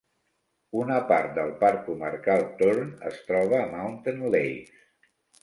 Una 0.77 0.95
part 1.11 1.29
del 1.35 1.53
parc 1.59 1.83
comarcal 1.89 2.47
Tourne 2.63 3.07
es 3.11 3.21
troba 3.29 3.61
a 3.61 3.69
Mountain 3.77 4.27
Lakes. 4.39 4.83